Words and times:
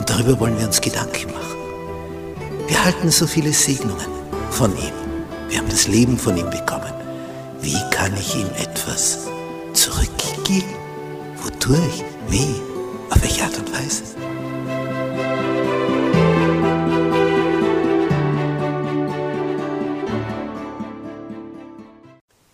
Und 0.00 0.08
darüber 0.08 0.40
wollen 0.40 0.58
wir 0.58 0.66
uns 0.66 0.80
Gedanken 0.80 1.30
machen. 1.30 1.58
Wir 2.66 2.82
halten 2.82 3.10
so 3.10 3.26
viele 3.26 3.52
Segnungen 3.52 4.06
von 4.50 4.74
ihm. 4.78 4.94
Wir 5.50 5.58
haben 5.58 5.68
das 5.68 5.88
Leben 5.88 6.16
von 6.16 6.38
ihm 6.38 6.48
bekommen. 6.48 6.90
Wie 7.60 7.78
kann 7.90 8.16
ich 8.16 8.34
ihm 8.34 8.48
etwas 8.56 9.28
zurückgeben? 9.74 10.74
Wodurch? 11.42 12.02
Wie? 12.30 12.48
Auf 13.10 13.20
welche 13.20 13.44
Art 13.44 13.58
und 13.58 13.70
Weise? 13.74 14.04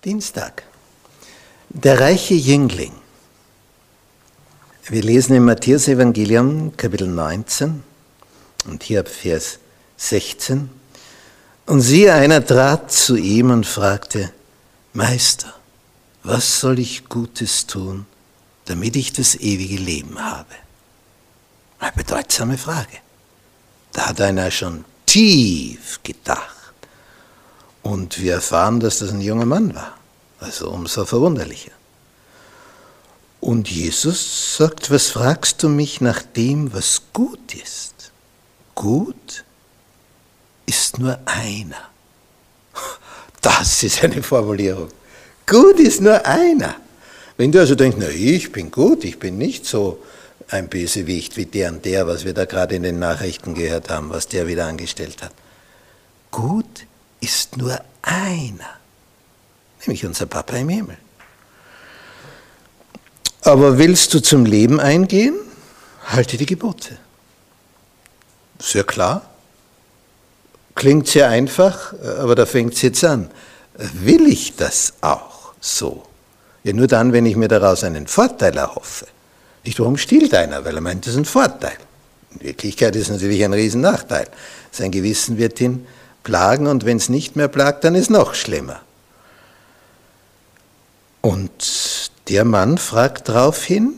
Dienstag. 0.04 0.64
Der 1.68 2.00
reiche 2.00 2.34
Jüngling. 2.34 3.05
Wir 4.88 5.02
lesen 5.02 5.34
im 5.34 5.46
Matthäus-Evangelium, 5.46 6.76
Kapitel 6.76 7.08
19, 7.08 7.82
und 8.66 8.84
hier 8.84 9.00
ab 9.00 9.08
Vers 9.08 9.58
16. 9.96 10.70
Und 11.66 11.80
siehe, 11.80 12.14
einer 12.14 12.46
trat 12.46 12.92
zu 12.92 13.16
ihm 13.16 13.50
und 13.50 13.66
fragte, 13.66 14.30
Meister, 14.92 15.52
was 16.22 16.60
soll 16.60 16.78
ich 16.78 17.08
Gutes 17.08 17.66
tun, 17.66 18.06
damit 18.66 18.94
ich 18.94 19.12
das 19.12 19.34
ewige 19.34 19.82
Leben 19.82 20.20
habe? 20.20 20.54
Eine 21.80 21.90
bedeutsame 21.90 22.56
Frage. 22.56 22.98
Da 23.92 24.10
hat 24.10 24.20
einer 24.20 24.52
schon 24.52 24.84
tief 25.04 25.98
gedacht. 26.04 26.74
Und 27.82 28.20
wir 28.20 28.34
erfahren, 28.34 28.78
dass 28.78 29.00
das 29.00 29.10
ein 29.10 29.20
junger 29.20 29.46
Mann 29.46 29.74
war. 29.74 29.98
Also 30.38 30.70
umso 30.70 31.04
verwunderlicher. 31.04 31.75
Und 33.46 33.70
Jesus 33.70 34.56
sagt, 34.56 34.90
was 34.90 35.06
fragst 35.06 35.62
du 35.62 35.68
mich 35.68 36.00
nach 36.00 36.20
dem, 36.20 36.74
was 36.74 37.02
gut 37.12 37.54
ist? 37.54 38.10
Gut 38.74 39.44
ist 40.66 40.98
nur 40.98 41.16
einer. 41.26 41.90
Das 43.40 43.84
ist 43.84 44.02
eine 44.02 44.24
Formulierung. 44.24 44.88
Gut 45.46 45.78
ist 45.78 46.00
nur 46.00 46.26
einer. 46.26 46.74
Wenn 47.36 47.52
du 47.52 47.60
also 47.60 47.76
denkst, 47.76 47.98
na, 48.00 48.08
ich 48.08 48.50
bin 48.50 48.72
gut, 48.72 49.04
ich 49.04 49.20
bin 49.20 49.38
nicht 49.38 49.64
so 49.64 50.02
ein 50.48 50.68
Bösewicht 50.68 51.36
wie 51.36 51.46
der 51.46 51.70
und 51.70 51.84
der, 51.84 52.08
was 52.08 52.24
wir 52.24 52.34
da 52.34 52.46
gerade 52.46 52.74
in 52.74 52.82
den 52.82 52.98
Nachrichten 52.98 53.54
gehört 53.54 53.90
haben, 53.90 54.10
was 54.10 54.26
der 54.26 54.48
wieder 54.48 54.66
angestellt 54.66 55.22
hat. 55.22 55.32
Gut 56.32 56.86
ist 57.20 57.56
nur 57.56 57.80
einer, 58.02 58.70
nämlich 59.82 60.04
unser 60.04 60.26
Papa 60.26 60.56
im 60.56 60.68
Himmel. 60.68 60.98
Aber 63.46 63.78
willst 63.78 64.12
du 64.12 64.18
zum 64.18 64.44
Leben 64.44 64.80
eingehen? 64.80 65.36
Halte 66.06 66.36
die 66.36 66.46
Gebote. 66.46 66.98
Sehr 68.58 68.82
klar. 68.82 69.22
Klingt 70.74 71.06
sehr 71.06 71.28
einfach, 71.28 71.94
aber 72.18 72.34
da 72.34 72.44
fängt 72.44 72.74
es 72.74 72.82
jetzt 72.82 73.04
an. 73.04 73.30
Will 73.76 74.26
ich 74.26 74.56
das 74.56 74.94
auch 75.00 75.52
so? 75.60 76.02
Ja, 76.64 76.72
nur 76.72 76.88
dann, 76.88 77.12
wenn 77.12 77.24
ich 77.24 77.36
mir 77.36 77.46
daraus 77.46 77.84
einen 77.84 78.08
Vorteil 78.08 78.56
erhoffe. 78.56 79.06
Nicht, 79.64 79.78
warum 79.78 79.96
stiehlt 79.96 80.34
einer? 80.34 80.64
Weil 80.64 80.74
er 80.74 80.80
meint, 80.80 81.06
das 81.06 81.12
ist 81.12 81.20
ein 81.20 81.24
Vorteil. 81.24 81.76
In 82.32 82.40
Wirklichkeit 82.40 82.96
ist 82.96 83.02
es 83.02 83.10
natürlich 83.10 83.44
ein 83.44 83.52
Riesennachteil. 83.52 84.26
Sein 84.72 84.90
Gewissen 84.90 85.38
wird 85.38 85.60
ihn 85.60 85.86
plagen 86.24 86.66
und 86.66 86.84
wenn 86.84 86.96
es 86.96 87.08
nicht 87.08 87.36
mehr 87.36 87.46
plagt, 87.46 87.84
dann 87.84 87.94
ist 87.94 88.02
es 88.02 88.10
noch 88.10 88.34
schlimmer. 88.34 88.80
Und 91.20 91.62
der 92.28 92.44
Mann 92.44 92.78
fragt 92.78 93.28
daraufhin, 93.28 93.94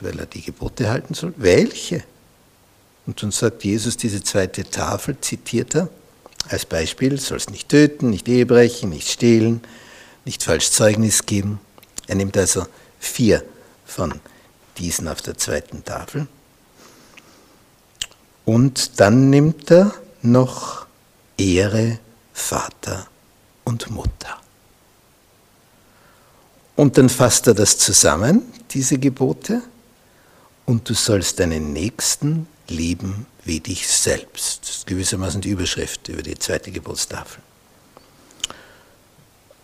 weil 0.00 0.18
er 0.18 0.26
die 0.26 0.42
Gebote 0.42 0.90
halten 0.90 1.14
soll, 1.14 1.34
welche? 1.36 2.02
Und 3.06 3.22
dann 3.22 3.30
sagt 3.30 3.64
Jesus 3.64 3.96
diese 3.96 4.22
zweite 4.22 4.64
Tafel, 4.64 5.16
zitiert 5.20 5.74
er, 5.74 5.88
als 6.48 6.66
Beispiel, 6.66 7.18
sollst 7.18 7.50
nicht 7.50 7.68
töten, 7.68 8.10
nicht 8.10 8.28
Ehe 8.28 8.46
brechen, 8.46 8.90
nicht 8.90 9.08
stehlen, 9.08 9.62
nicht 10.24 10.42
falsch 10.42 10.70
Zeugnis 10.70 11.26
geben. 11.26 11.60
Er 12.06 12.16
nimmt 12.16 12.36
also 12.36 12.66
vier 12.98 13.42
von 13.86 14.20
diesen 14.78 15.08
auf 15.08 15.22
der 15.22 15.38
zweiten 15.38 15.84
Tafel. 15.84 16.26
Und 18.44 19.00
dann 19.00 19.30
nimmt 19.30 19.70
er 19.70 19.94
noch 20.22 20.86
Ehre 21.38 21.98
Vater 22.32 23.06
und 23.64 23.90
Mutter. 23.90 24.43
Und 26.76 26.98
dann 26.98 27.08
fasst 27.08 27.46
er 27.46 27.54
das 27.54 27.78
zusammen, 27.78 28.42
diese 28.70 28.98
Gebote, 28.98 29.62
und 30.66 30.88
du 30.88 30.94
sollst 30.94 31.40
deinen 31.40 31.72
Nächsten 31.72 32.46
lieben 32.68 33.26
wie 33.44 33.60
dich 33.60 33.86
selbst. 33.86 34.62
Das 34.62 34.76
ist 34.76 34.86
gewissermaßen 34.86 35.40
die 35.40 35.50
Überschrift 35.50 36.08
über 36.08 36.22
die 36.22 36.38
zweite 36.38 36.70
Gebotstafel. 36.70 37.42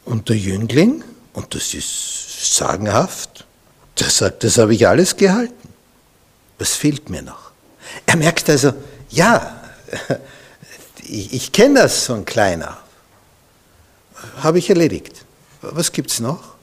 Und 0.05 0.29
der 0.29 0.37
Jüngling, 0.37 1.03
und 1.33 1.55
das 1.55 1.73
ist 1.75 2.55
sagenhaft, 2.57 3.47
der 3.99 4.11
sagt, 4.11 4.45
das 4.45 4.59
habe 4.59 4.75
ich 4.75 4.87
alles 4.87 5.17
gehalten. 5.17 5.69
Was 6.59 6.75
fehlt 6.75 7.09
mir 7.09 7.23
noch? 7.23 7.51
Er 8.07 8.17
merkt 8.17 8.49
also, 8.51 8.73
ja, 9.09 9.63
ich, 11.03 11.33
ich 11.33 11.53
kenne 11.53 11.81
das 11.81 12.07
von 12.07 12.25
klein 12.25 12.63
auf. 12.63 12.77
Habe 14.37 14.59
ich 14.59 14.69
erledigt. 14.69 15.25
Was 15.63 15.93
gibt 15.93 16.11
es 16.11 16.21
noch? 16.21 16.60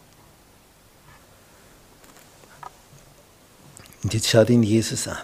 Und 4.08 4.14
jetzt 4.14 4.30
schaut 4.30 4.50
ihn 4.50 4.64
Jesus 4.64 5.06
an. 5.10 5.18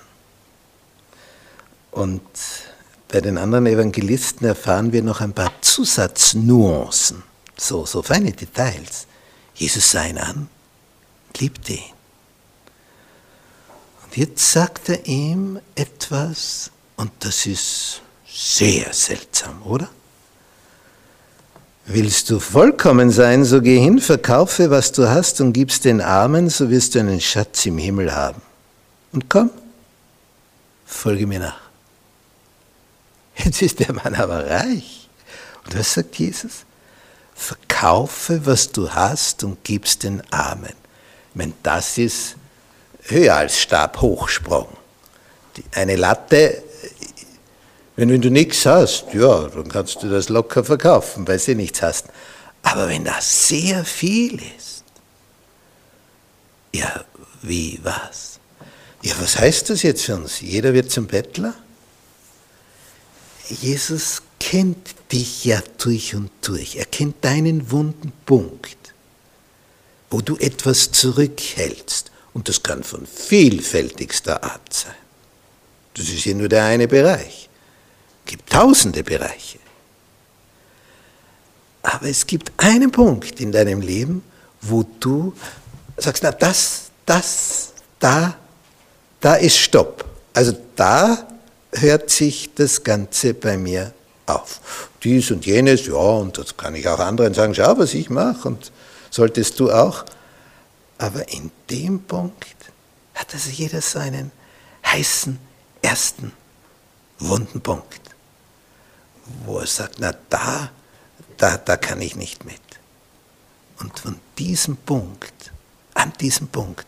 Und 1.91 2.21
bei 3.07 3.21
den 3.21 3.37
anderen 3.37 3.65
Evangelisten 3.65 4.45
erfahren 4.45 4.91
wir 4.91 5.01
noch 5.01 5.21
ein 5.21 5.31
paar 5.31 5.53
Zusatznuancen, 5.61 7.23
so, 7.55 7.85
so 7.85 8.01
feine 8.01 8.33
Details. 8.33 9.07
Jesus 9.55 9.89
sah 9.89 10.03
ihn 10.03 10.17
an, 10.17 10.49
liebte 11.37 11.75
ihn. 11.75 11.93
Und 14.03 14.17
jetzt 14.17 14.51
sagt 14.51 14.89
er 14.89 15.05
ihm 15.05 15.61
etwas, 15.75 16.69
und 16.97 17.11
das 17.21 17.45
ist 17.45 18.01
sehr 18.27 18.91
seltsam, 18.91 19.63
oder? 19.63 19.87
Willst 21.85 22.29
du 22.29 22.37
vollkommen 22.37 23.11
sein, 23.11 23.45
so 23.45 23.61
geh 23.61 23.79
hin, 23.79 23.99
verkaufe, 23.99 24.71
was 24.71 24.91
du 24.91 25.09
hast 25.09 25.39
und 25.39 25.53
gib's 25.53 25.79
den 25.79 26.01
Armen, 26.01 26.49
so 26.49 26.69
wirst 26.69 26.95
du 26.95 26.99
einen 26.99 27.21
Schatz 27.21 27.65
im 27.65 27.77
Himmel 27.77 28.13
haben. 28.13 28.41
Und 29.13 29.29
komm, 29.29 29.51
folge 30.85 31.27
mir 31.27 31.39
nach. 31.39 31.61
Jetzt 33.37 33.61
ist 33.61 33.79
der 33.79 33.93
Mann 33.93 34.15
aber 34.15 34.49
reich. 34.49 35.07
Und 35.65 35.77
was 35.77 35.93
sagt 35.93 36.17
Jesus? 36.17 36.65
Verkaufe, 37.35 38.45
was 38.45 38.71
du 38.71 38.91
hast 38.91 39.43
und 39.43 39.63
gib's 39.63 39.97
den 39.97 40.21
Armen. 40.31 40.73
Ich 41.29 41.35
meine, 41.35 41.53
das 41.63 41.97
ist 41.97 42.35
höher 43.03 43.35
als 43.35 43.59
Stabhochsprung. 43.59 44.67
Eine 45.71 45.95
Latte, 45.95 46.63
wenn, 47.95 48.09
wenn 48.09 48.21
du 48.21 48.31
nichts 48.31 48.65
hast, 48.65 49.13
ja, 49.13 49.47
dann 49.47 49.69
kannst 49.69 50.01
du 50.01 50.09
das 50.09 50.29
locker 50.29 50.63
verkaufen, 50.63 51.27
weil 51.27 51.39
du 51.39 51.55
nichts 51.55 51.81
hast. 51.81 52.07
Aber 52.63 52.87
wenn 52.87 53.03
das 53.03 53.47
sehr 53.47 53.83
viel 53.83 54.41
ist, 54.57 54.83
ja, 56.73 57.03
wie 57.41 57.79
was? 57.83 58.39
Ja, 59.03 59.15
was 59.19 59.37
heißt 59.37 59.69
das 59.69 59.83
jetzt 59.83 60.03
für 60.03 60.15
uns? 60.15 60.39
Jeder 60.39 60.73
wird 60.73 60.89
zum 60.89 61.07
Bettler? 61.07 61.53
Jesus 63.49 64.21
kennt 64.39 64.95
dich 65.11 65.43
ja 65.43 65.61
durch 65.77 66.15
und 66.15 66.31
durch. 66.41 66.77
Er 66.77 66.85
kennt 66.85 67.23
deinen 67.23 67.69
wunden 67.69 68.13
Punkt, 68.25 68.77
wo 70.09 70.21
du 70.21 70.37
etwas 70.37 70.91
zurückhältst. 70.91 72.11
Und 72.33 72.47
das 72.47 72.63
kann 72.63 72.83
von 72.83 73.05
vielfältigster 73.05 74.41
Art 74.41 74.73
sein. 74.73 74.95
Das 75.95 76.07
ist 76.07 76.23
ja 76.23 76.33
nur 76.33 76.47
der 76.47 76.63
eine 76.63 76.87
Bereich. 76.87 77.49
Es 78.25 78.31
gibt 78.31 78.49
tausende 78.49 79.03
Bereiche. 79.03 79.59
Aber 81.81 82.07
es 82.07 82.25
gibt 82.25 82.53
einen 82.55 82.89
Punkt 82.89 83.41
in 83.41 83.51
deinem 83.51 83.81
Leben, 83.81 84.23
wo 84.61 84.83
du 85.01 85.35
sagst, 85.97 86.23
na 86.23 86.31
das, 86.31 86.89
das, 87.05 87.73
da 87.99 88.37
da 89.23 89.35
ist 89.35 89.57
Stopp. 89.57 90.03
Also 90.33 90.53
da 90.75 91.25
hört 91.71 92.09
sich 92.09 92.53
das 92.53 92.83
Ganze 92.83 93.33
bei 93.33 93.57
mir 93.57 93.93
auf. 94.25 94.89
Dies 95.01 95.31
und 95.31 95.45
jenes, 95.45 95.87
ja, 95.87 95.93
und 95.93 96.37
das 96.37 96.57
kann 96.57 96.75
ich 96.75 96.87
auch 96.87 96.99
anderen 96.99 97.33
sagen, 97.33 97.55
schau, 97.55 97.77
was 97.77 97.93
ich 97.93 98.09
mache, 98.09 98.49
und 98.49 98.71
solltest 99.09 99.59
du 99.59 99.71
auch. 99.71 100.03
Aber 100.97 101.27
in 101.29 101.51
dem 101.69 102.03
Punkt 102.03 102.55
hat 103.15 103.33
also 103.33 103.49
jeder 103.49 103.81
so 103.81 103.99
einen 103.99 104.31
heißen 104.85 105.39
ersten 105.81 106.33
wunden 107.19 107.61
Punkt, 107.61 108.01
wo 109.45 109.59
er 109.59 109.67
sagt, 109.67 109.95
na 109.99 110.13
da, 110.29 110.69
da, 111.37 111.57
da 111.57 111.77
kann 111.77 112.01
ich 112.01 112.15
nicht 112.17 112.43
mit. 112.43 112.59
Und 113.79 113.97
von 113.97 114.19
diesem 114.37 114.75
Punkt, 114.75 115.51
an 115.93 116.11
diesem 116.19 116.47
Punkt, 116.49 116.85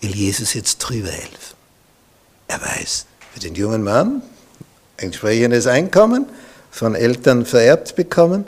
will 0.00 0.14
Jesus 0.14 0.54
jetzt 0.54 0.78
drüber 0.78 1.10
helfen. 1.10 1.63
Er 2.48 2.60
weiß, 2.60 3.06
für 3.32 3.40
den 3.40 3.54
jungen 3.54 3.82
Mann, 3.82 4.22
entsprechendes 4.96 5.66
Einkommen, 5.66 6.26
von 6.70 6.94
Eltern 6.94 7.46
vererbt 7.46 7.96
bekommen, 7.96 8.46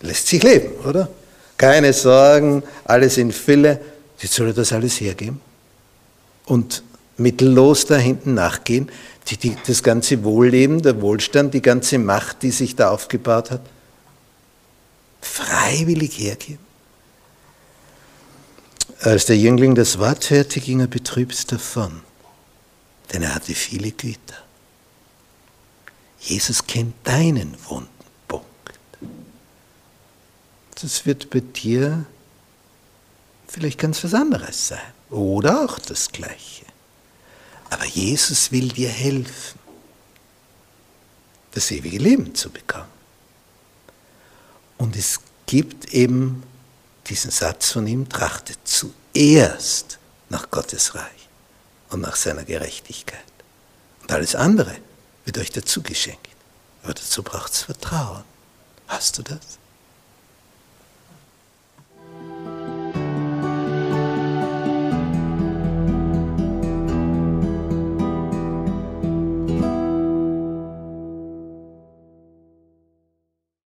lässt 0.00 0.28
sich 0.28 0.42
leben, 0.42 0.72
oder? 0.86 1.08
Keine 1.56 1.92
Sorgen, 1.92 2.62
alles 2.84 3.18
in 3.18 3.32
Fülle. 3.32 3.80
Jetzt 4.18 4.34
soll 4.34 4.48
er 4.48 4.52
das 4.52 4.72
alles 4.72 5.00
hergeben 5.00 5.40
und 6.46 6.82
mittellos 7.16 7.86
da 7.86 7.96
hinten 7.96 8.34
nachgehen, 8.34 8.90
die, 9.28 9.36
die, 9.36 9.56
das 9.66 9.82
ganze 9.82 10.24
Wohlleben, 10.24 10.82
der 10.82 11.00
Wohlstand, 11.00 11.52
die 11.54 11.62
ganze 11.62 11.98
Macht, 11.98 12.42
die 12.42 12.50
sich 12.50 12.76
da 12.76 12.90
aufgebaut 12.90 13.50
hat, 13.50 13.60
freiwillig 15.20 16.18
hergeben. 16.18 16.67
Als 19.00 19.26
der 19.26 19.38
Jüngling 19.38 19.76
das 19.76 19.98
Wort 19.98 20.28
hörte, 20.30 20.60
ging 20.60 20.80
er 20.80 20.88
betrübt 20.88 21.52
davon, 21.52 22.00
denn 23.12 23.22
er 23.22 23.34
hatte 23.34 23.54
viele 23.54 23.92
Güter. 23.92 24.36
Jesus 26.20 26.66
kennt 26.66 26.94
deinen 27.04 27.56
wunden 27.68 27.88
Punkt. 28.26 28.46
Das 30.80 31.06
wird 31.06 31.30
bei 31.30 31.40
dir 31.40 32.06
vielleicht 33.46 33.78
ganz 33.78 34.02
was 34.02 34.14
anderes 34.14 34.68
sein 34.68 34.92
oder 35.10 35.64
auch 35.64 35.78
das 35.78 36.10
Gleiche. 36.10 36.66
Aber 37.70 37.84
Jesus 37.84 38.50
will 38.50 38.68
dir 38.68 38.88
helfen, 38.88 39.60
das 41.52 41.70
ewige 41.70 41.98
Leben 41.98 42.34
zu 42.34 42.50
bekommen. 42.50 42.90
Und 44.76 44.96
es 44.96 45.20
gibt 45.46 45.92
eben 45.94 46.42
diesen 47.08 47.30
Satz 47.30 47.72
von 47.72 47.86
ihm, 47.86 48.08
trachtet 48.08 48.58
zuerst 48.64 49.98
nach 50.28 50.50
Gottes 50.50 50.94
Reich 50.94 51.28
und 51.90 52.00
nach 52.00 52.16
seiner 52.16 52.44
Gerechtigkeit. 52.44 53.20
Und 54.02 54.12
alles 54.12 54.34
andere 54.34 54.76
wird 55.24 55.38
euch 55.38 55.50
dazu 55.50 55.82
geschenkt. 55.82 56.28
Aber 56.82 56.94
dazu 56.94 57.22
braucht 57.22 57.52
es 57.52 57.62
Vertrauen. 57.62 58.24
Hast 58.86 59.18
du 59.18 59.22
das? 59.22 59.58